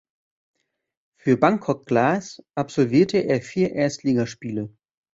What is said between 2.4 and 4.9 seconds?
absolvierte er vier Erstligaspiele.